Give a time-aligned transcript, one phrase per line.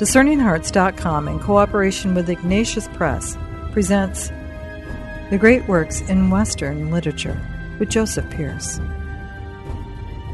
[0.00, 3.36] DiscerningHearts.com, in cooperation with Ignatius Press,
[3.70, 4.28] presents
[5.28, 7.38] The Great Works in Western Literature
[7.78, 8.80] with Joseph Pearce.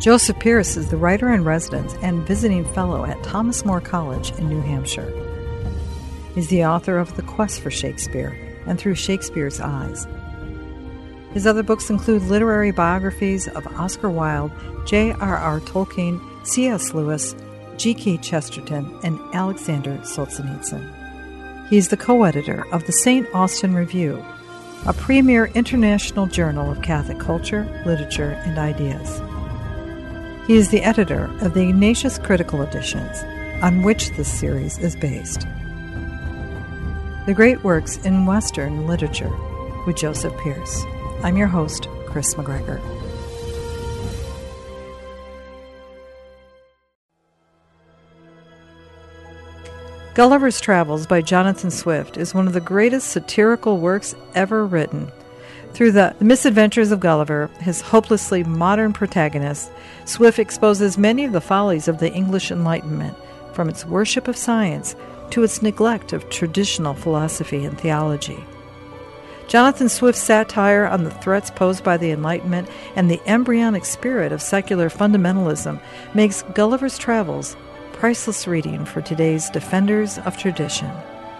[0.00, 4.48] Joseph Pearce is the writer in residence and visiting fellow at Thomas More College in
[4.48, 5.12] New Hampshire.
[6.36, 8.38] He's the author of The Quest for Shakespeare
[8.68, 10.06] and Through Shakespeare's Eyes.
[11.32, 14.52] His other books include literary biographies of Oscar Wilde,
[14.86, 15.58] J.R.R.
[15.62, 16.94] Tolkien, C.S.
[16.94, 17.34] Lewis,
[17.76, 18.18] G.K.
[18.18, 21.68] Chesterton, and Alexander Solzhenitsyn.
[21.68, 23.26] He is the co editor of the St.
[23.34, 24.24] Austin Review,
[24.86, 29.20] a premier international journal of Catholic culture, literature, and ideas.
[30.46, 33.24] He is the editor of the Ignatius Critical Editions,
[33.62, 35.40] on which this series is based.
[37.26, 39.32] The Great Works in Western Literature
[39.86, 40.84] with Joseph Pearce.
[41.24, 42.80] I'm your host, Kris McGregor.
[50.16, 55.12] Gulliver's Travels by Jonathan Swift is one of the greatest satirical works ever written.
[55.74, 59.70] Through the misadventures of Gulliver, his hopelessly modern protagonist,
[60.06, 63.14] Swift exposes many of the follies of the English Enlightenment,
[63.52, 64.96] from its worship of science
[65.32, 68.42] to its neglect of traditional philosophy and theology.
[69.48, 74.40] Jonathan Swift's satire on the threats posed by the Enlightenment and the embryonic spirit of
[74.40, 75.78] secular fundamentalism
[76.14, 77.54] makes Gulliver's Travels
[77.96, 80.90] priceless reading for today's defenders of tradition.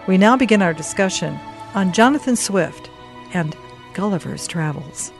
[0.07, 1.39] We now begin our discussion
[1.75, 2.89] on Jonathan Swift
[3.35, 3.55] and
[3.93, 5.11] Gulliver's Travels.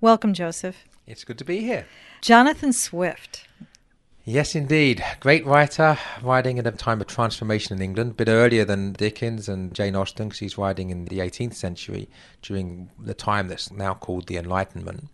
[0.00, 0.84] Welcome, Joseph.
[1.06, 1.86] It's good to be here.
[2.22, 3.46] Jonathan Swift.
[4.24, 5.02] Yes, indeed.
[5.20, 9.48] Great writer, writing at a time of transformation in England, a bit earlier than Dickens
[9.48, 12.08] and Jane Austen, because he's writing in the 18th century
[12.42, 15.08] during the time that's now called the Enlightenment.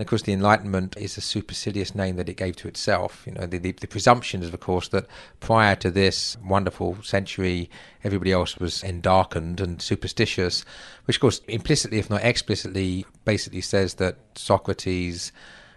[0.00, 3.22] And of course, the Enlightenment is a supercilious name that it gave to itself.
[3.26, 5.06] You know, the, the, the, presumption is, of course, that
[5.40, 7.68] prior to this wonderful century,
[8.02, 10.64] everybody else was endarkened and superstitious,
[11.04, 15.32] which, of course, implicitly, if not explicitly, basically says that Socrates,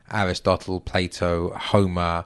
[0.10, 2.24] Aristotle, Plato, Homer,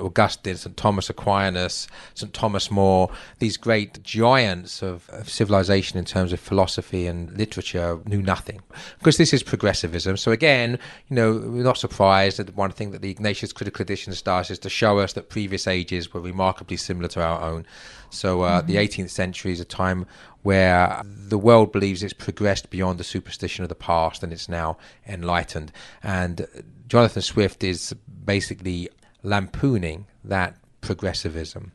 [0.00, 0.76] Augustine, St.
[0.76, 2.32] Thomas Aquinas, St.
[2.32, 8.22] Thomas More, these great giants of, of, civilization in terms of philosophy and literature knew
[8.22, 8.60] nothing.
[8.98, 10.16] Because this is progressivism.
[10.16, 14.12] So again, you know, we're not surprised that one thing that the Ignatius Critical Edition
[14.14, 17.66] starts is to show us that previous ages were remarkably similar to our own.
[18.10, 18.66] So uh, mm-hmm.
[18.66, 20.06] the 18th century is a time
[20.42, 24.78] where the world believes it's progressed beyond the superstition of the past and it's now
[25.06, 25.72] enlightened.
[26.02, 26.46] And
[26.86, 27.94] Jonathan Swift is
[28.24, 28.88] basically
[29.22, 31.72] lampooning that progressivism.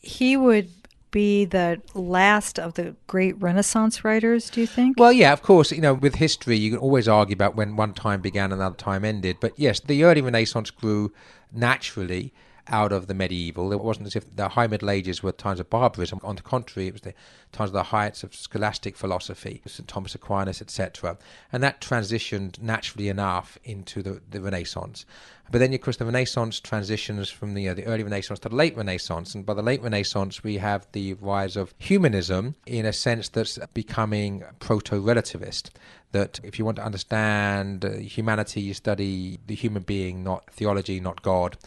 [0.00, 0.70] He would
[1.10, 4.98] be the last of the great Renaissance writers, do you think?
[4.98, 5.70] Well, yeah, of course.
[5.70, 8.76] You know, with history, you can always argue about when one time began and another
[8.76, 9.36] time ended.
[9.40, 11.12] But yes, the early Renaissance grew
[11.52, 12.32] naturally
[12.68, 13.72] out of the medieval.
[13.72, 16.20] It wasn't as if the High Middle Ages were times of barbarism.
[16.22, 17.14] On the contrary, it was the
[17.52, 19.88] times of the heights of scholastic philosophy, St.
[19.88, 21.18] Thomas Aquinas, etc.
[21.52, 25.04] And that transitioned naturally enough into the, the Renaissance.
[25.50, 28.56] But then, of course, the Renaissance transitions from the, uh, the early Renaissance to the
[28.56, 29.34] late Renaissance.
[29.34, 33.58] And by the late Renaissance, we have the rise of humanism in a sense that's
[33.74, 35.70] becoming proto relativist.
[36.12, 40.98] That if you want to understand uh, humanity, you study the human being, not theology,
[41.00, 41.58] not God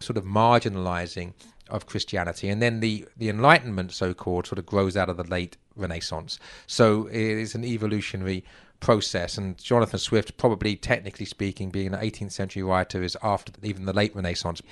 [0.00, 1.32] sort of marginalizing
[1.68, 2.48] of Christianity.
[2.48, 6.38] And then the, the Enlightenment, so called, sort of grows out of the late Renaissance.
[6.66, 8.44] So it is an evolutionary
[8.80, 9.36] process.
[9.36, 13.92] And Jonathan Swift, probably technically speaking, being an 18th century writer, is after even the
[13.92, 14.62] late Renaissance.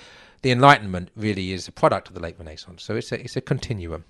[0.43, 2.83] The Enlightenment really is a product of the late Renaissance.
[2.83, 4.05] So it's a, it's a continuum.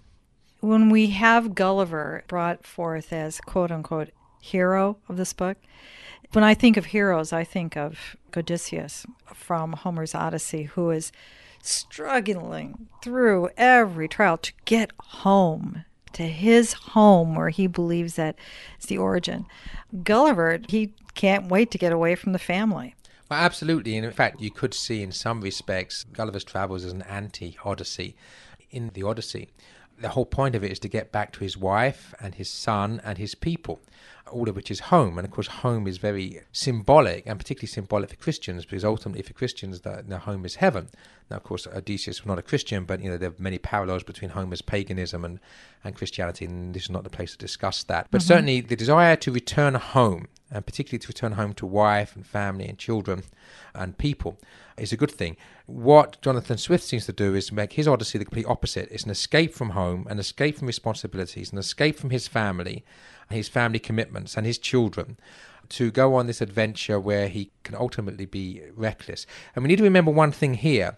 [0.60, 4.10] When we have Gulliver brought forth as quote unquote
[4.40, 5.58] hero of this book,
[6.34, 11.12] when I think of heroes, I think of Odysseus from Homer's Odyssey, who is
[11.62, 18.36] struggling through every trial to get home to his home where he believes that
[18.80, 19.46] is the origin.
[20.02, 22.94] Gulliver, he can't wait to get away from the family.
[23.30, 23.96] Well, absolutely.
[23.96, 28.16] And in fact, you could see in some respects Gulliver's Travels as an anti Odyssey.
[28.70, 29.50] In the Odyssey,
[29.98, 33.00] the whole point of it is to get back to his wife and his son
[33.04, 33.80] and his people
[34.34, 35.16] all of which is home.
[35.18, 39.32] And of course, home is very symbolic, and particularly symbolic for Christians, because ultimately for
[39.32, 40.88] Christians, the, the home is heaven.
[41.30, 44.02] Now, of course, Odysseus was not a Christian, but you know there are many parallels
[44.02, 45.40] between Homer's paganism and,
[45.82, 48.08] and Christianity, and this is not the place to discuss that.
[48.10, 48.28] But mm-hmm.
[48.28, 52.66] certainly, the desire to return home, and particularly to return home to wife and family
[52.66, 53.22] and children
[53.74, 54.38] and people,
[54.76, 55.36] is a good thing.
[55.66, 58.88] What Jonathan Swift seems to do is make his Odyssey the complete opposite.
[58.90, 62.84] It's an escape from home, an escape from responsibilities, an escape from his family,
[63.30, 65.18] his family commitments, and his children
[65.70, 69.26] to go on this adventure where he can ultimately be reckless.
[69.54, 70.96] And we need to remember one thing here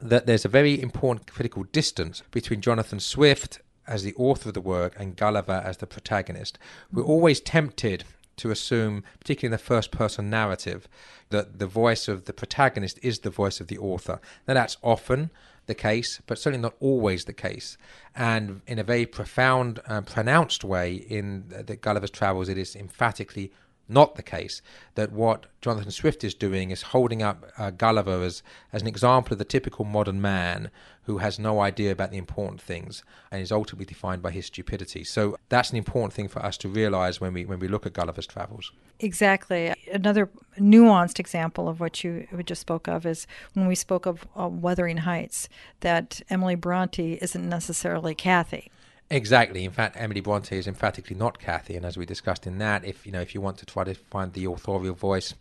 [0.00, 4.60] that there's a very important critical distance between Jonathan Swift as the author of the
[4.60, 6.58] work and Gulliver as the protagonist.
[6.92, 8.04] We're always tempted
[8.40, 10.88] to assume, particularly in the first person narrative,
[11.30, 14.20] that the voice of the protagonist is the voice of the author.
[14.46, 15.30] Now, that's often
[15.66, 17.78] the case, but certainly not always the case.
[18.14, 22.74] And in a very profound and pronounced way in uh, the Gulliver's Travels, it is
[22.74, 23.52] emphatically
[23.90, 24.62] not the case.
[24.94, 28.42] That what Jonathan Swift is doing is holding up uh, Gulliver as,
[28.72, 30.70] as an example of the typical modern man
[31.04, 35.02] who has no idea about the important things and is ultimately defined by his stupidity.
[35.02, 37.92] So that's an important thing for us to realize when we when we look at
[37.92, 38.72] Gulliver's Travels.
[39.00, 39.74] Exactly.
[39.92, 40.28] Another
[40.58, 44.98] nuanced example of what you just spoke of is when we spoke of uh, Wuthering
[44.98, 45.48] Heights,
[45.80, 48.70] that Emily Bronte isn't necessarily Cathy.
[49.10, 49.64] Exactly.
[49.64, 53.04] In fact, Emily Bronte is emphatically not Cathy, and as we discussed in that, if
[53.04, 55.34] you know if you want to try to find the authorial voice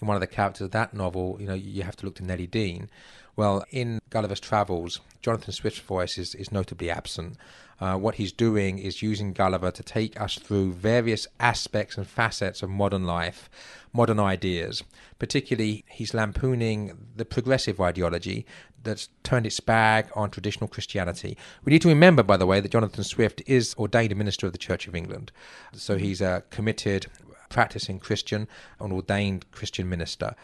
[0.00, 2.24] in one of the characters of that novel, you know you have to look to
[2.24, 2.88] Nellie Dean.
[3.36, 7.36] Well, in Gulliver's Travels, Jonathan Swift's voice is, is notably absent.
[7.80, 12.62] Uh, what he's doing is using Gulliver to take us through various aspects and facets
[12.62, 13.50] of modern life,
[13.92, 14.82] modern ideas.
[15.18, 18.46] Particularly, he's lampooning the progressive ideology
[18.82, 21.36] that's turned its back on traditional Christianity.
[21.64, 24.52] We need to remember, by the way, that Jonathan Swift is ordained a minister of
[24.52, 25.32] the Church of England.
[25.72, 27.06] So he's a committed,
[27.48, 28.48] practicing Christian,
[28.80, 30.34] an ordained Christian minister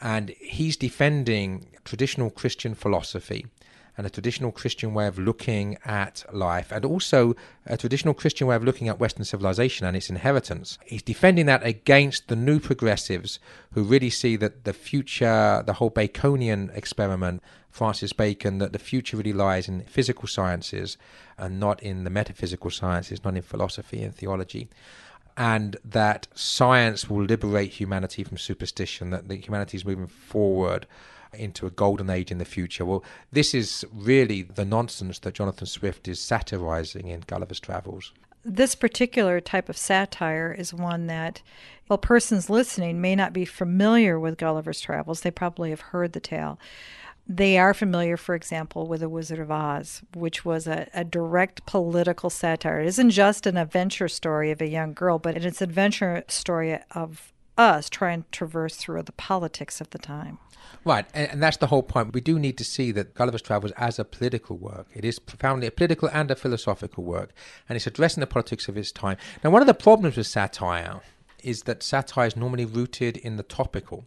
[0.00, 3.46] and he's defending traditional Christian philosophy
[3.96, 7.34] and a traditional Christian way of looking at life, and also
[7.66, 10.78] a traditional Christian way of looking at Western civilization and its inheritance.
[10.84, 13.38] He's defending that against the new progressives
[13.72, 19.16] who really see that the future, the whole Baconian experiment, Francis Bacon, that the future
[19.16, 20.96] really lies in physical sciences
[21.38, 24.68] and not in the metaphysical sciences, not in philosophy and theology
[25.36, 30.86] and that science will liberate humanity from superstition, that the humanity is moving forward
[31.34, 32.84] into a golden age in the future.
[32.84, 38.12] Well, this is really the nonsense that Jonathan Swift is satirizing in Gulliver's Travels.
[38.44, 41.40] This particular type of satire is one that,
[41.86, 46.20] while persons listening may not be familiar with Gulliver's Travels, they probably have heard the
[46.20, 46.58] tale.
[47.26, 51.64] They are familiar, for example, with The Wizard of Oz, which was a, a, direct
[51.64, 52.80] political satire.
[52.80, 56.78] It isn't just an adventure story of a young girl, but it's an adventure story
[56.90, 60.38] of us trying to traverse through the politics of the time.
[60.84, 62.12] Right, and, and, that's the whole point.
[62.12, 64.86] We do need to see that Gulliver's Travels as a political work.
[64.94, 67.30] It is profoundly a political and a philosophical work,
[67.68, 69.16] and it's addressing the politics of its time.
[69.42, 71.00] Now, one of the problems with satire
[71.42, 74.04] is that satire is normally rooted in the topical.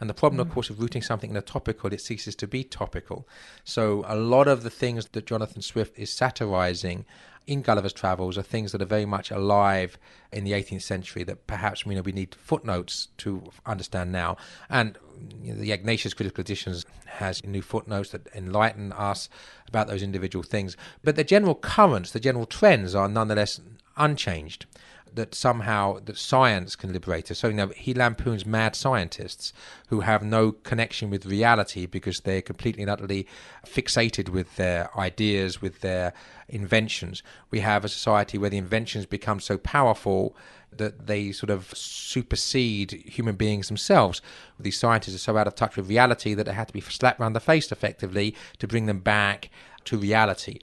[0.00, 0.48] And the problem, mm.
[0.48, 3.26] of course, of rooting something in a topical, it ceases to be topical.
[3.64, 7.04] So a lot of the things that Jonathan Swift is satirizing
[7.48, 9.98] in Gulliver's Travels are things that are very much alive
[10.30, 14.36] in the 18th century that perhaps you know, we need footnotes to understand now.
[14.68, 14.98] And
[15.42, 19.30] you know, the Ignatius Critical Editions has new footnotes that enlighten us
[19.66, 20.76] about those individual things.
[21.02, 23.60] But the general currents, the general trends are nonetheless
[23.96, 24.66] unchanged
[25.14, 27.38] that somehow that science can liberate us.
[27.38, 29.52] So you know, he lampoons mad scientists
[29.88, 33.26] who have no connection with reality because they're completely and utterly
[33.66, 36.12] fixated with their ideas, with their
[36.48, 37.22] inventions.
[37.50, 40.36] We have a society where the inventions become so powerful
[40.70, 44.20] that they sort of supersede human beings themselves.
[44.58, 47.20] These scientists are so out of touch with reality that they have to be slapped
[47.20, 49.50] around the face effectively to bring them back
[49.88, 50.58] to reality.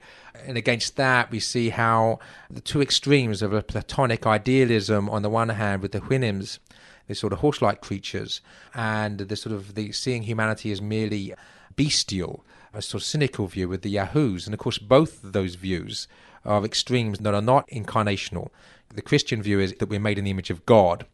[0.46, 2.18] And against that, we see how
[2.50, 6.58] the two extremes of a Platonic idealism on the one hand with the Houyhnhnms,
[7.06, 8.40] these sort of horse-like creatures,
[8.74, 11.34] and the sort of the seeing humanity as merely
[11.76, 14.46] bestial, a sort of cynical view with the Yahoos.
[14.46, 16.08] And of course, both of those views
[16.44, 18.48] are extremes that are not incarnational.
[18.94, 21.06] The Christian view is that we're made in the image of God,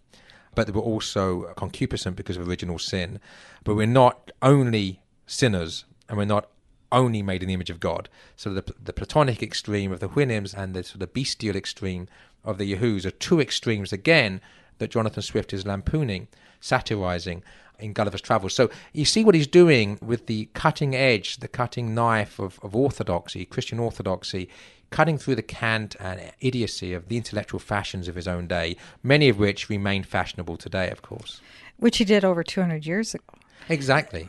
[0.55, 3.21] but we're also concupiscent because of original sin.
[3.65, 6.49] But we're not only sinners, and we're not
[6.93, 8.09] only made in the image of God.
[8.37, 12.09] So the, the Platonic extreme of the Houyhnhnms and the sort of bestial extreme
[12.45, 14.41] of the Yahoos are two extremes again
[14.79, 16.29] that Jonathan Swift is lampooning,
[16.61, 17.43] satirizing
[17.79, 18.55] in Gulliver's Travels.
[18.55, 22.77] So you see what he's doing with the cutting edge, the cutting knife of, of
[22.77, 24.49] orthodoxy, Christian orthodoxy,
[24.91, 29.29] cutting through the cant and idiocy of the intellectual fashions of his own day, many
[29.29, 31.41] of which remain fashionable today, of course.
[31.79, 33.25] Which he did over 200 years ago.
[33.69, 34.29] Exactly.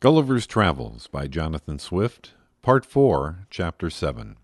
[0.00, 4.36] Gulliver's Travels by Jonathan Swift, Part 4, Chapter 7.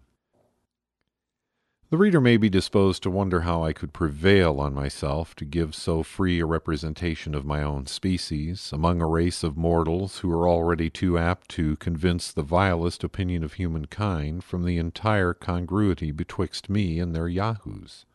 [1.90, 5.76] The reader may be disposed to wonder how I could prevail on myself to give
[5.76, 10.49] so free a representation of my own species, among a race of mortals who are
[10.49, 16.68] already too apt to convince the vilest opinion of humankind from the entire congruity betwixt
[16.68, 18.06] me and their Yahoos.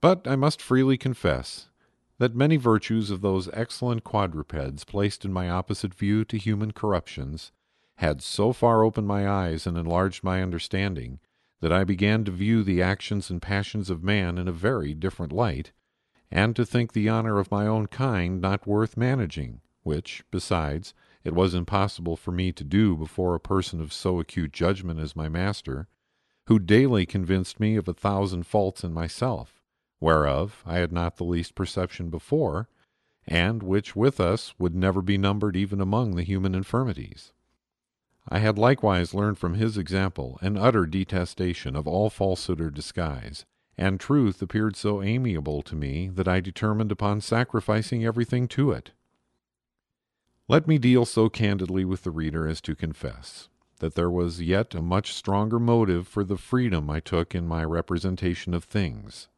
[0.00, 1.68] But I must freely confess
[2.22, 7.50] that many virtues of those excellent quadrupeds placed in my opposite view to human corruptions
[7.96, 11.18] had so far opened my eyes and enlarged my understanding
[11.60, 15.32] that I began to view the actions and passions of man in a very different
[15.32, 15.72] light,
[16.30, 21.34] and to think the honor of my own kind not worth managing, which, besides, it
[21.34, 25.28] was impossible for me to do before a person of so acute judgment as my
[25.28, 25.88] master,
[26.46, 29.61] who daily convinced me of a thousand faults in myself
[30.02, 32.68] whereof I had not the least perception before,
[33.24, 37.32] and which with us would never be numbered even among the human infirmities.
[38.28, 43.44] I had likewise learned from his example an utter detestation of all falsehood or disguise,
[43.78, 48.90] and truth appeared so amiable to me that I determined upon sacrificing everything to it.
[50.48, 54.74] Let me deal so candidly with the reader as to confess that there was yet
[54.74, 59.28] a much stronger motive for the freedom I took in my representation of things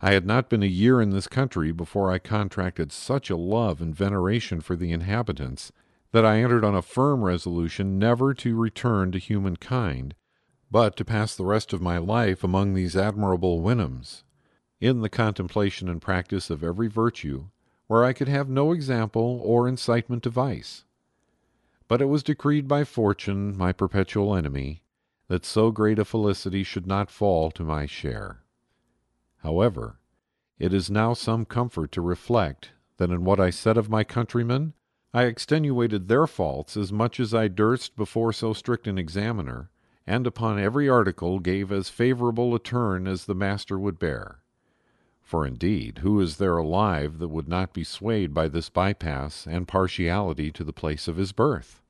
[0.00, 3.80] I had not been a year in this country before I contracted such a love
[3.80, 5.72] and veneration for the inhabitants
[6.12, 10.14] that I entered on a firm resolution never to return to humankind,
[10.70, 14.22] but to pass the rest of my life among these admirable Houyhnhnms,
[14.80, 17.46] in the contemplation and practice of every virtue,
[17.86, 20.84] where I could have no example or incitement to vice.
[21.88, 24.84] But it was decreed by fortune, my perpetual enemy,
[25.28, 28.43] that so great a felicity should not fall to my share.
[29.44, 29.98] However,
[30.58, 34.72] it is now some comfort to reflect that in what I said of my countrymen,
[35.12, 39.70] I extenuated their faults as much as I durst before so strict an examiner,
[40.06, 44.40] and upon every article gave as favorable a turn as the master would bear.
[45.20, 49.68] For indeed, who is there alive that would not be swayed by this bypass and
[49.68, 51.82] partiality to the place of his birth?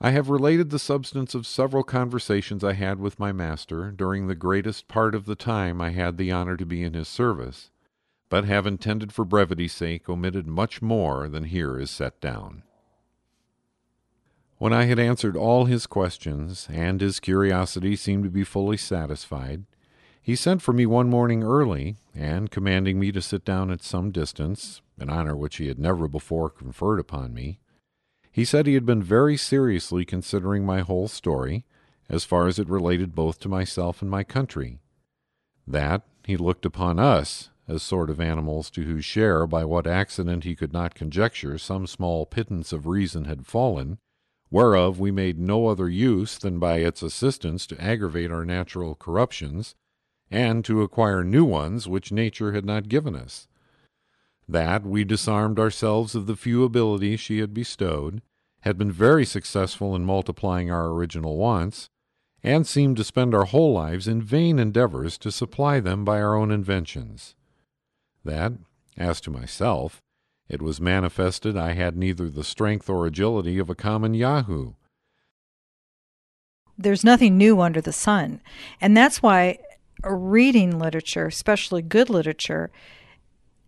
[0.00, 4.34] I have related the substance of several conversations I had with my master during the
[4.34, 7.70] greatest part of the time I had the honor to be in his service,
[8.28, 12.64] but have intended for brevity's sake omitted much more than here is set down.
[14.58, 19.64] When I had answered all his questions, and his curiosity seemed to be fully satisfied,
[20.22, 24.10] he sent for me one morning early, and commanding me to sit down at some
[24.10, 27.58] distance, an honor which he had never before conferred upon me,
[28.34, 31.64] he said he had been very seriously considering my whole story,
[32.08, 34.80] as far as it related both to myself and my country.
[35.68, 40.42] That he looked upon us as sort of animals to whose share, by what accident
[40.42, 43.98] he could not conjecture, some small pittance of reason had fallen,
[44.50, 49.76] whereof we made no other use than by its assistance to aggravate our natural corruptions,
[50.28, 53.46] and to acquire new ones which nature had not given us
[54.48, 58.22] that we disarmed ourselves of the few abilities she had bestowed,
[58.60, 61.88] had been very successful in multiplying our original wants,
[62.42, 66.36] and seemed to spend our whole lives in vain endeavors to supply them by our
[66.36, 67.34] own inventions.
[68.24, 68.52] That,
[68.96, 70.02] as to myself,
[70.48, 74.74] it was manifested I had neither the strength or agility of a common Yahoo.
[76.76, 78.40] There's nothing new under the sun.
[78.80, 79.58] And that's why
[80.02, 82.70] reading literature, especially good literature,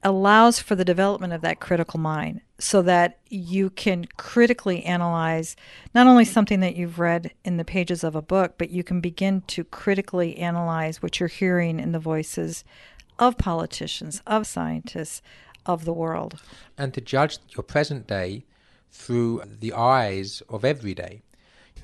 [0.06, 5.56] allows for the development of that critical mind so that you can critically analyze
[5.96, 9.00] not only something that you've read in the pages of a book, but you can
[9.00, 12.62] begin to critically analyze what you're hearing in the voices
[13.18, 15.22] of politicians, of scientists,
[15.66, 16.40] of the world.
[16.78, 18.44] And to judge your present day
[18.92, 21.22] through the eyes of every day.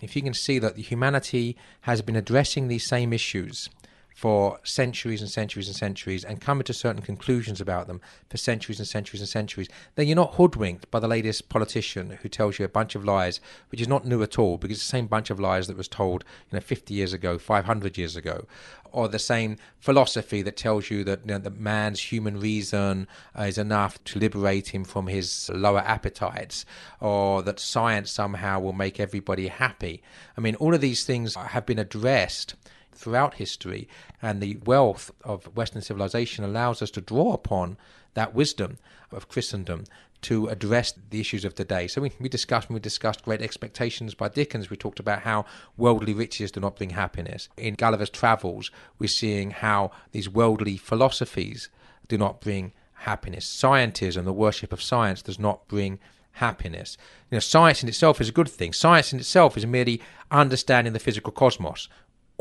[0.00, 3.68] If you can see that humanity has been addressing these same issues
[4.14, 8.78] for centuries and centuries and centuries and coming to certain conclusions about them for centuries
[8.78, 12.64] and centuries and centuries, then you're not hoodwinked by the latest politician who tells you
[12.64, 13.40] a bunch of lies,
[13.70, 15.88] which is not new at all because it's the same bunch of lies that was
[15.88, 18.46] told, you know, 50 years ago, 500 years ago,
[18.92, 23.42] or the same philosophy that tells you that, you know, that man's human reason uh,
[23.42, 26.64] is enough to liberate him from his lower appetites,
[27.00, 30.02] or that science somehow will make everybody happy.
[30.36, 32.54] I mean, all of these things have been addressed
[32.94, 33.88] throughout history,
[34.20, 37.76] and the wealth of Western civilization allows us to draw upon
[38.14, 38.78] that wisdom
[39.10, 39.84] of Christendom
[40.22, 41.88] to address the issues of today.
[41.88, 45.44] So we, we discussed when we discussed Great Expectations by Dickens, we talked about how
[45.76, 47.48] worldly riches do not bring happiness.
[47.56, 51.68] In Gulliver's Travels, we're seeing how these worldly philosophies
[52.08, 53.46] do not bring happiness.
[53.46, 55.98] Scientism, the worship of science, does not bring
[56.32, 56.96] happiness.
[57.30, 58.72] You know, science in itself is a good thing.
[58.72, 61.88] Science in itself is merely understanding the physical cosmos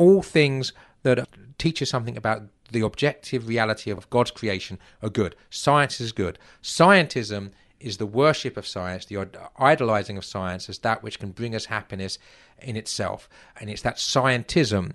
[0.02, 1.28] all things that
[1.60, 2.42] teach us something about
[2.72, 5.36] the objective reality of God's creation are good.
[5.52, 6.40] Science is good.
[6.64, 9.28] Scientism is the worship of science, the
[9.58, 12.18] idolizing of science as that which can bring us happiness
[12.60, 13.30] in itself.
[13.60, 14.94] And it's that scientism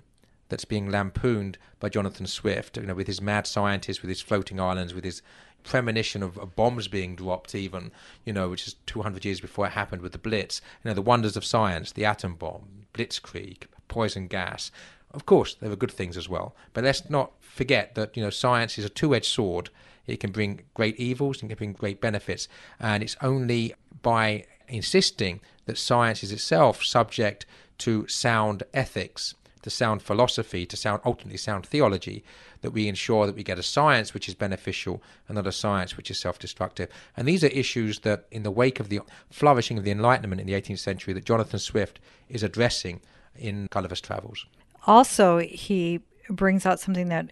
[0.49, 4.59] that's being lampooned by Jonathan Swift, you know, with his mad scientists, with his floating
[4.59, 5.21] islands, with his
[5.63, 7.91] premonition of, of, bombs being dropped, even,
[8.25, 10.61] you know, which is 200 years before it happened with the Blitz.
[10.83, 14.71] You know, the wonders of science, the atom bomb, blitzkrieg, poison gas.
[15.11, 16.55] Of course, there were good things as well.
[16.73, 19.69] But let's not forget that, you know, science is a two edged sword.
[20.05, 22.47] It can bring great evils and can bring great benefits.
[22.79, 27.45] And it's only by insisting that science is itself subject
[27.79, 32.23] to sound ethics, to sound philosophy, to sound ultimately sound theology,
[32.61, 35.95] that we ensure that we get a science which is beneficial and not a science
[35.95, 36.89] which is self-destructive.
[37.15, 40.47] And these are issues that, in the wake of the flourishing of the Enlightenment in
[40.47, 41.99] the 18th century, that Jonathan Swift
[42.29, 43.01] is addressing
[43.35, 44.45] in Gulliver's Travels.
[44.87, 47.29] Also, he brings out something that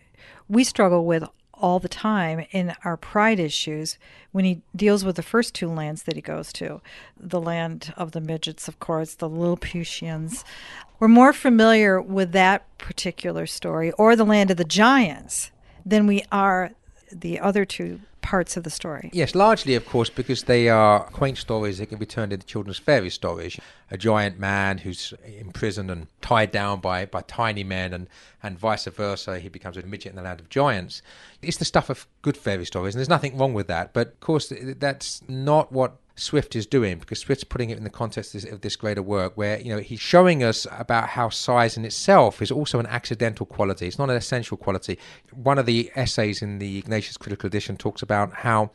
[0.48, 3.98] we struggle with all the time in our pride issues
[4.34, 6.82] when he deals with the first two lands that he goes to
[7.18, 10.44] the land of the midgets, of course, the Lilliputians.
[11.00, 15.52] We're more familiar with that particular story, or the land of the giants,
[15.86, 16.72] than we are
[17.12, 19.12] the other two parts of the story.
[19.14, 22.80] Yes, largely, of course, because they are quaint stories that can be turned into children's
[22.80, 23.60] fairy stories.
[23.92, 28.08] A giant man who's imprisoned and tied down by, by tiny men, and,
[28.42, 29.38] and vice versa.
[29.40, 31.04] He becomes a midget in the land of giants.
[31.44, 33.94] It's the stuff of good fairy stories, and there's nothing wrong with that.
[33.94, 37.90] But, of course, that's not what Swift is doing because Swift's putting it in the
[37.90, 41.84] context of this greater work where you know he's showing us about how size in
[41.84, 43.86] itself is also an accidental quality.
[43.88, 44.98] It's not an essential quality.
[45.34, 48.72] One of the essays in the Ignatius Critical Edition talks about how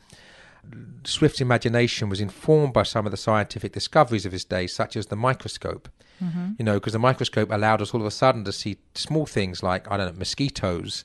[1.03, 5.07] Swift's imagination was informed by some of the scientific discoveries of his day such as
[5.07, 5.89] the microscope.
[6.21, 6.51] Mm-hmm.
[6.59, 9.63] you know because the microscope allowed us all of a sudden to see small things
[9.63, 11.03] like I don't know mosquitoes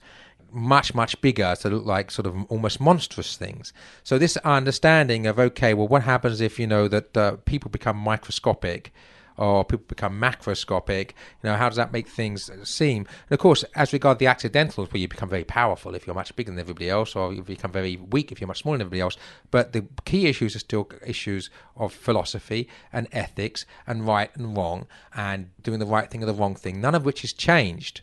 [0.52, 3.72] much much bigger to look like sort of almost monstrous things.
[4.02, 7.96] So this understanding of okay well what happens if you know that uh, people become
[7.96, 8.92] microscopic
[9.38, 11.10] or people become macroscopic?
[11.42, 13.06] You know how does that make things seem?
[13.28, 16.34] And of course as regard the accidentals where you become very powerful if you're much
[16.36, 19.02] bigger than everybody else or you become very weak if you're much smaller than everybody
[19.02, 19.16] else.
[19.50, 24.86] But the key issues are still issues of philosophy and ethics and right and wrong
[25.14, 28.00] and doing the right thing or the wrong thing none of which is changed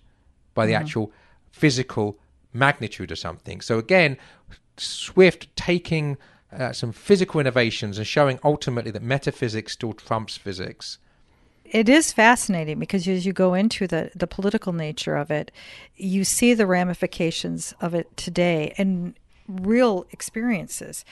[0.54, 0.84] by the mm-hmm.
[0.84, 1.12] actual
[1.52, 2.20] physical
[2.54, 3.62] magnitude or something.
[3.62, 4.18] So again,
[4.78, 6.18] Swift taking
[6.52, 10.98] uh, some physical innovations and showing ultimately that metaphysics still trumps physics.
[11.66, 15.52] It is fascinating because as you go into the, the political nature of it,
[15.96, 18.74] you see the ramifications of it today.
[18.78, 19.16] And
[19.48, 21.04] real experiences.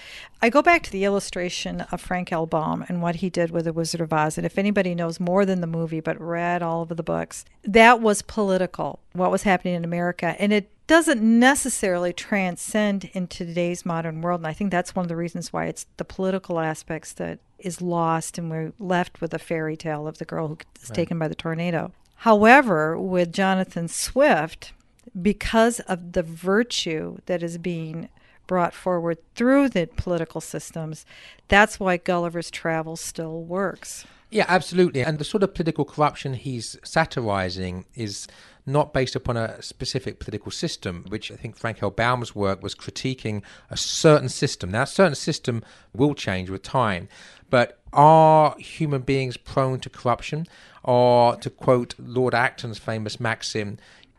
[0.41, 2.45] I go back to the illustration of Frank L.
[2.45, 4.38] Baum and what he did with The Wizard of Oz.
[4.38, 7.99] And if anybody knows more than the movie but read all of the books, that
[7.99, 10.36] was political, what was happening in America.
[10.39, 14.41] And it doesn't necessarily transcend into today's modern world.
[14.41, 17.82] And I think that's one of the reasons why it's the political aspects that is
[17.82, 20.95] lost and we're left with a fairy tale of the girl who is right.
[20.97, 21.93] taken by the tornado.
[22.15, 24.73] However, with Jonathan Swift,
[25.21, 28.10] because of the virtue that is being
[28.45, 31.06] brought forward through the political systems.
[31.47, 34.06] That's why Gulliver's Travels still works.
[34.30, 35.04] Yeah, absolutely.
[35.04, 38.27] And the sort of political corruption he's satirizing is
[38.65, 41.91] not based upon a specific political system, which I think Frank L.
[41.91, 44.71] Baum's work was critiquing a certain system.
[44.71, 47.10] Now, a certain system will change with time,
[47.50, 50.47] but are human beings prone to corruption?
[50.84, 53.78] Or, to quote Lord Acton's famous maxim,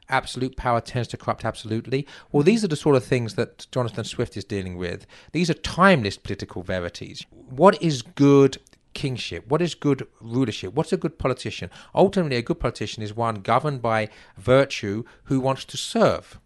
[0.09, 2.07] absolute power tends to corrupt absolutely.
[2.31, 5.07] Well, these are the sort of things that Jonathan Swift is dealing with.
[5.33, 7.25] These are timeless political verities.
[7.31, 8.59] What is good
[8.95, 9.47] kingship?
[9.49, 10.75] What is good rulership?
[10.75, 11.71] What's a good politician?
[11.95, 16.39] Ultimately, a good politician is one governed by virtue who wants to serve,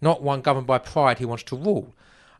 [0.00, 1.94] not one governed by pride who wants to rule.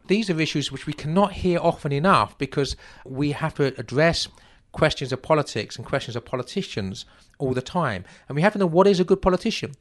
[0.06, 4.28] These are issues which we cannot hear often enough because we have to address
[4.72, 7.06] questions of politics and questions of politicians
[7.38, 8.04] all the time.
[8.28, 9.72] And we have to know what is a good politician.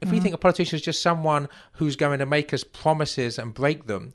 [0.00, 0.16] If mm-hmm.
[0.16, 3.86] we think a politician is just someone who's going to make us promises and break
[3.86, 4.14] them,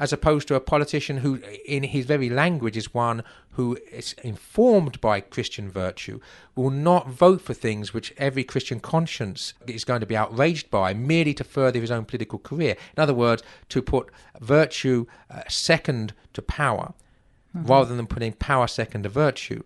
[0.00, 5.00] as opposed to a politician who, in his very language, is one who is informed
[5.00, 6.20] by Christian virtue,
[6.54, 10.94] will not vote for things which every Christian conscience is going to be outraged by
[10.94, 12.76] merely to further his own political career.
[12.96, 16.94] In other words, to put virtue uh, second to power
[17.56, 17.66] mm-hmm.
[17.66, 19.62] rather than putting power second to virtue.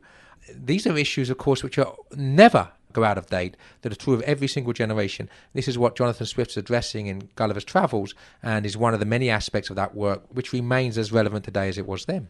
[0.52, 4.14] These are issues, of course, which are never go out of date that are true
[4.14, 5.28] of every single generation.
[5.52, 9.30] This is what Jonathan Swift's addressing in Gulliver's Travels and is one of the many
[9.30, 12.28] aspects of that work which remains as relevant today as it was then.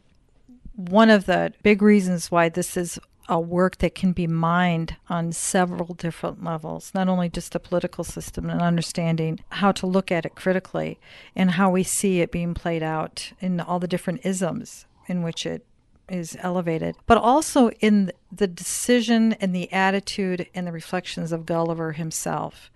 [0.75, 2.99] One of the big reasons why this is
[3.29, 8.05] a work that can be mined on several different levels, not only just the political
[8.05, 10.99] system and understanding how to look at it critically
[11.37, 15.47] and how we see it being played out in all the different isms in which
[15.47, 15.65] it
[16.13, 21.93] is elevated, but also in the decision and the attitude and the reflections of Gulliver
[21.93, 22.71] himself.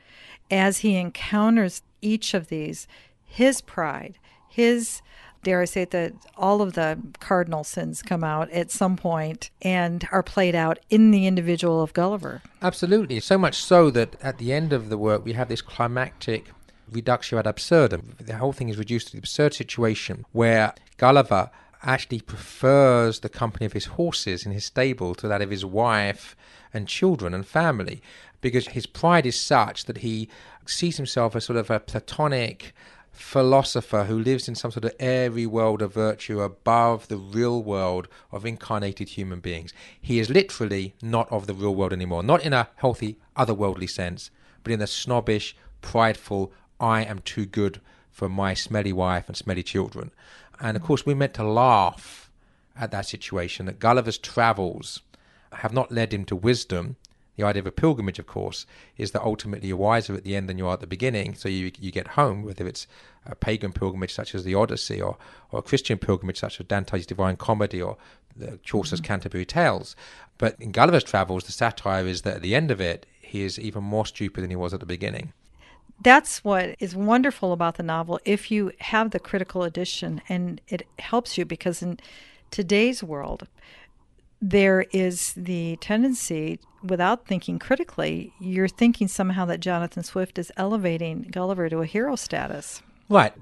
[0.51, 2.89] As he encounters each of these,
[3.25, 4.19] his pride,
[4.49, 5.03] his
[5.47, 9.51] dare I say it, that all of the cardinal sins come out at some point
[9.63, 12.43] and are played out in the individual of Gulliver.
[12.63, 13.21] Absolutely.
[13.21, 16.51] So much so that at the end of the work, we have this climactic
[16.91, 18.17] reductio ad absurdum.
[18.21, 21.51] The whole thing is reduced to the absurd situation where Gulliver
[21.87, 26.37] actually prefers the company of his horses in his stable to that of his wife
[26.75, 28.03] and children and family
[28.41, 30.29] because his pride is such that he
[30.67, 32.75] sees himself as sort of a platonic
[33.13, 38.09] philosopher who lives in some sort of airy world of virtue above the real world
[38.31, 39.73] of incarnated human beings.
[40.01, 44.31] He is literally not of the real world anymore, not in a healthy, otherworldly sense,
[44.63, 49.63] but in a snobbish, prideful, I am too good for my smelly wife and smelly
[49.63, 50.11] children.
[50.61, 52.31] And of course, we're meant to laugh
[52.79, 55.01] at that situation that Gulliver's travels
[55.53, 56.97] have not led him to wisdom.
[57.37, 58.65] The idea of a pilgrimage, of course,
[58.97, 61.35] is that ultimately you're wiser at the end than you are at the beginning.
[61.35, 62.87] So you, you get home, whether it's
[63.27, 65.19] a pagan pilgrimage such as the Odyssey or,
[65.51, 67.99] or a Christian pilgrimage such as Dante's Divine Comedy or
[68.35, 69.07] the Chaucer's mm-hmm.
[69.07, 69.97] Canterbury Tales.
[70.39, 73.59] But in Gulliver's Travels, the satire is that at the end of it, he is
[73.59, 75.33] even more stupid than he was at the beginning
[76.03, 80.87] that's what is wonderful about the novel if you have the critical edition and it
[80.99, 81.99] helps you because in
[82.51, 83.47] today's world
[84.41, 91.23] there is the tendency without thinking critically you're thinking somehow that jonathan swift is elevating
[91.31, 92.83] gulliver to a hero status.
[93.09, 93.33] Right.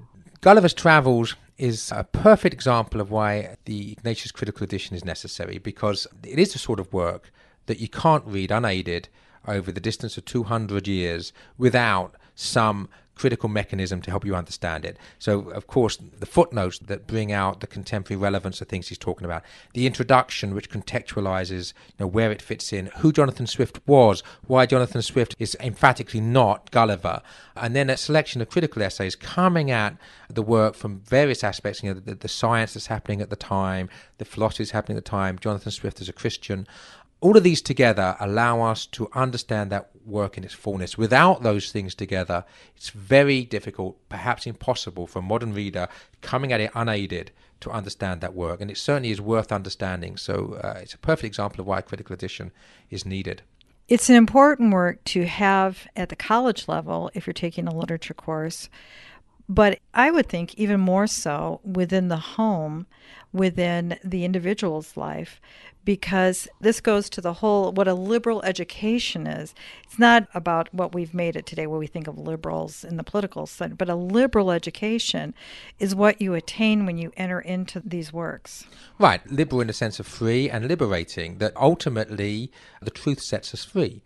[0.41, 6.05] Gulliver's travels is a perfect example of why the ignatius critical edition is necessary because
[6.23, 7.31] it is the sort of work
[7.65, 9.07] that you can't read unaided
[9.47, 14.97] over the distance of 200 years without some critical mechanism to help you understand it.
[15.19, 19.25] So, of course, the footnotes that bring out the contemporary relevance of things he's talking
[19.25, 19.43] about,
[19.73, 24.65] the introduction which contextualizes you know, where it fits in, who Jonathan Swift was, why
[24.65, 27.21] Jonathan Swift is emphatically not Gulliver,
[27.55, 29.95] and then a selection of critical essays coming at
[30.29, 33.89] the work from various aspects, you know, the, the science that's happening at the time,
[34.17, 36.67] the philosophy that's happening at the time, Jonathan Swift as a Christian,
[37.25, 40.95] all of these together allow us to understand that work in its fullness.
[40.95, 45.87] Without those things together, it's very difficult, perhaps impossible, for a modern reader
[46.21, 48.61] coming at it unaided to understand that work.
[48.61, 50.17] And it certainly is worth understanding.
[50.17, 52.51] So uh, it's a perfect example of why a critical edition
[52.91, 53.41] is needed.
[53.87, 58.13] It's an important work to have at the college level if you're taking a literature
[58.13, 58.69] course.
[59.49, 62.85] But I would think even more so within the home,
[63.35, 65.41] within the individual's life,
[65.83, 69.53] because this goes to the whole what a liberal education is.
[69.83, 73.03] It's not about what we've made it today, where we think of liberals in the
[73.03, 75.35] political sense, but a liberal education
[75.77, 78.65] is what you attain when you enter into these works.
[78.97, 83.65] Right, liberal in the sense of free and liberating, that ultimately the truth sets us
[83.65, 84.01] free.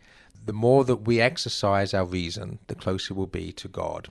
[0.45, 4.09] The more that we exercise our reason, the closer we'll be to God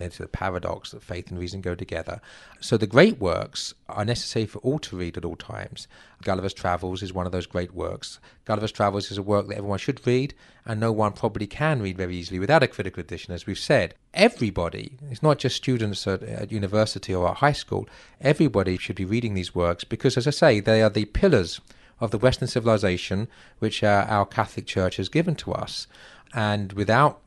[0.00, 2.20] then to the paradox that faith and reason go together.
[2.60, 5.86] So the great works are necessary for all to read at all times.
[6.22, 8.18] Gulliver's Travels is one of those great works.
[8.44, 10.34] Gulliver's Travels is a work that everyone should read,
[10.64, 13.94] and no one probably can read very easily without a critical edition, as we've said.
[14.12, 17.88] Everybody, it's not just students at, at university or at high school,
[18.20, 21.60] everybody should be reading these works because, as I say, they are the pillars
[22.00, 25.86] of the Western civilization which uh, our Catholic Church has given to us.
[26.32, 27.20] And without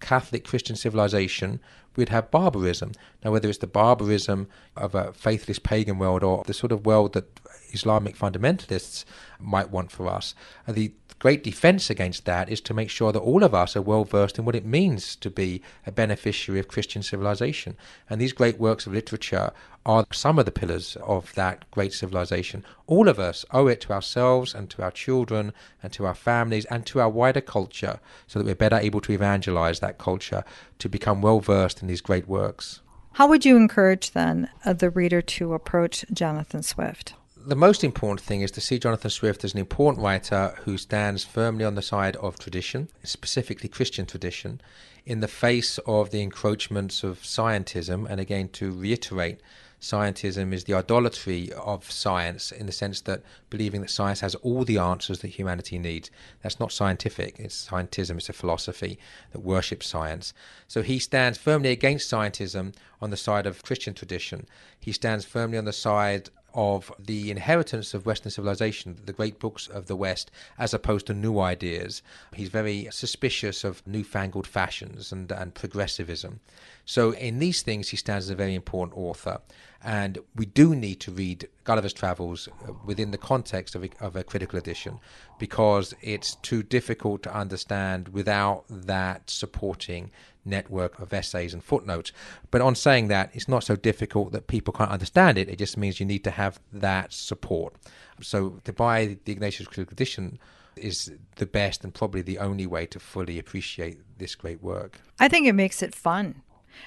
[0.00, 1.60] Catholic Christian civilization,
[1.96, 2.92] we'd have barbarism.
[3.24, 7.12] Now, whether it's the barbarism of a faithless pagan world or the sort of world
[7.14, 7.40] that
[7.74, 9.04] Islamic fundamentalists
[9.38, 10.34] might want for us,
[10.66, 10.92] And the
[11.24, 14.38] great defense against that is to make sure that all of us are well versed
[14.38, 17.76] in what it means to be a beneficiary of Christian civilization.
[18.10, 19.50] And these great works of literature
[19.86, 22.62] are some of the pillars of that great civilization.
[22.86, 26.66] All of us owe it to ourselves and to our children and to our families
[26.66, 30.44] and to our wider culture so that we're better able to evangelize that culture
[30.78, 32.80] to become well versed in these great works.
[33.12, 37.14] How would you encourage then uh, the reader to approach Jonathan Swift?
[37.46, 41.24] The most important thing is to see Jonathan Swift as an important writer who stands
[41.24, 44.60] firmly on the side of tradition, specifically Christian tradition,
[45.04, 48.08] in the face of the encroachments of scientism.
[48.08, 49.40] And again, to reiterate,
[49.80, 54.64] scientism is the idolatry of science in the sense that believing that science has all
[54.64, 56.10] the answers that humanity needs.
[56.42, 58.98] That's not scientific, it's scientism, it's a philosophy
[59.32, 60.32] that worships science.
[60.66, 64.46] So he stands firmly against scientism on the side of Christian tradition.
[64.80, 69.66] He stands firmly on the side of the inheritance of Western civilization, the great books
[69.66, 72.02] of the West, as opposed to new ideas.
[72.34, 76.40] He's very suspicious of newfangled fashions and, and progressivism.
[76.84, 79.40] So, in these things, he stands as a very important author.
[79.84, 84.16] And we do need to read Gulliver's Travels uh, within the context of a, of
[84.16, 84.98] a critical edition
[85.38, 90.10] because it's too difficult to understand without that supporting
[90.44, 92.12] network of essays and footnotes.
[92.50, 95.50] But on saying that, it's not so difficult that people can't understand it.
[95.50, 97.74] It just means you need to have that support.
[98.22, 100.38] So to buy the Ignatius Critical Edition
[100.76, 105.00] is the best and probably the only way to fully appreciate this great work.
[105.20, 106.42] I think it makes it fun.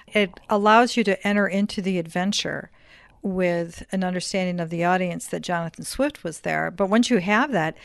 [0.08, 2.69] It allows you to enter into the adventure
[3.21, 6.71] with an understanding of the audience that Jonathan Swift was there.
[6.71, 7.76] But once you have that,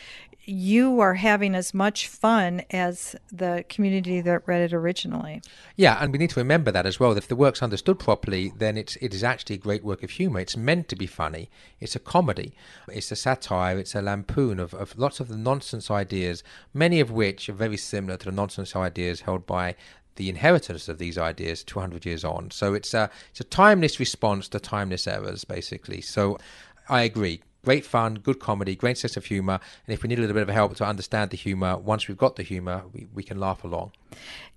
[0.45, 5.41] you are having as much fun as the community that read it originally.
[5.77, 7.15] Yeah, and we need to remember that as well.
[7.15, 10.41] If the work's understood properly, then it's it is actually a great work of humour.
[10.41, 11.49] It's meant to be funny.
[11.79, 12.53] It's a comedy.
[12.89, 13.77] It's a satire.
[13.77, 17.77] It's a lampoon of, of lots of the nonsense ideas, many of which are very
[17.77, 19.75] similar to the nonsense ideas held by
[20.15, 22.51] the inheritance of these ideas 200 years on.
[22.51, 26.01] So it's a it's a timeless response to timeless errors, basically.
[26.01, 26.37] So
[26.89, 27.41] I agree.
[27.65, 29.57] Great fun, good comedy, great sense of humor.
[29.87, 32.17] And if we need a little bit of help to understand the humor, once we've
[32.17, 33.93] got the humor, we, we can laugh along.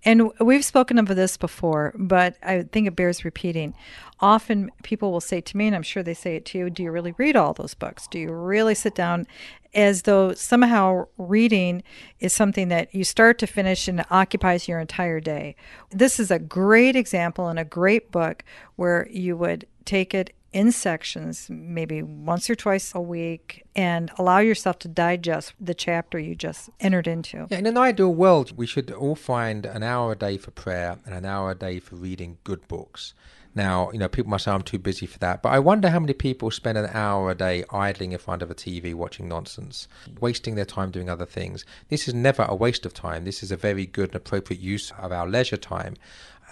[0.04, 3.74] And we've spoken of this before, but I think it bears repeating.
[4.18, 6.82] Often people will say to me, and I'm sure they say it to you, Do
[6.82, 8.08] you really read all those books?
[8.08, 9.28] Do you really sit down
[9.72, 11.84] as though somehow reading
[12.18, 15.54] is something that you start to finish and occupies your entire day?
[15.90, 18.42] This is a great example and a great book
[18.74, 24.38] where you would take it in sections, maybe once or twice a week, and allow
[24.38, 27.46] yourself to digest the chapter you just entered into.
[27.50, 30.98] Yeah, in an ideal world, we should all find an hour a day for prayer
[31.04, 33.12] and an hour a day for reading good books.
[33.54, 36.00] Now, you know, people must say I'm too busy for that, but I wonder how
[36.00, 39.88] many people spend an hour a day idling in front of a TV watching nonsense,
[40.20, 41.66] wasting their time doing other things.
[41.90, 43.26] This is never a waste of time.
[43.26, 45.96] This is a very good and appropriate use of our leisure time.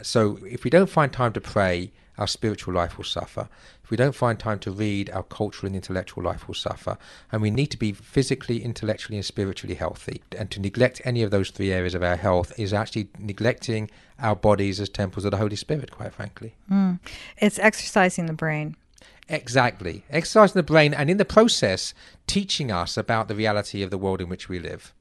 [0.02, 3.48] So if we don't find time to pray, our spiritual life will suffer.
[3.82, 6.96] If we don't find time to read, our cultural and intellectual life will suffer.
[7.30, 10.22] And we need to be physically, intellectually, and spiritually healthy.
[10.36, 14.36] And to neglect any of those three areas of our health is actually neglecting our
[14.36, 16.54] bodies as temples of the Holy Spirit, quite frankly.
[16.70, 17.00] Mm.
[17.38, 18.76] It's exercising the brain.
[19.28, 20.04] Exactly.
[20.10, 21.94] Exercising the brain, and in the process,
[22.26, 24.92] teaching us about the reality of the world in which we live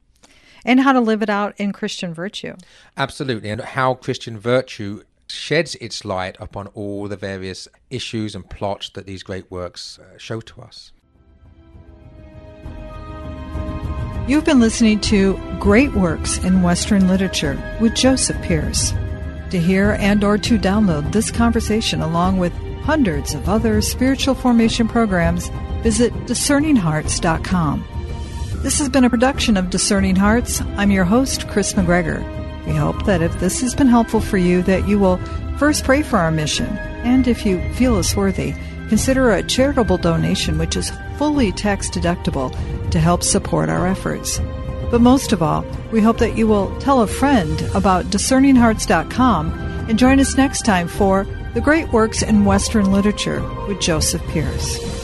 [0.65, 2.55] and how to live it out in Christian virtue.
[2.97, 8.89] Absolutely, and how Christian virtue sheds its light upon all the various issues and plots
[8.89, 10.91] that these great works uh, show to us.
[14.27, 18.93] You've been listening to Great Works in Western Literature with Joseph Pearce.
[19.49, 24.87] To hear and or to download this conversation along with hundreds of other spiritual formation
[24.87, 25.49] programs,
[25.81, 27.85] visit discerninghearts.com.
[28.63, 30.61] This has been a production of Discerning Hearts.
[30.77, 32.42] I'm your host, Kris McGregor.
[32.65, 35.17] We hope that if this has been helpful for you, that you will
[35.57, 36.67] first pray for our mission,
[37.03, 38.53] and if you feel us worthy,
[38.89, 42.51] consider a charitable donation which is fully tax deductible
[42.91, 44.39] to help support our efforts.
[44.91, 49.51] But most of all, we hope that you will tell a friend about discerninghearts.com
[49.89, 55.02] and join us next time for The Great Works in Western Literature with Joseph Pearce.